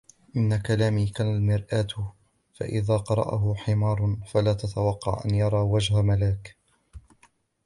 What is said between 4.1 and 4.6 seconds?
فلا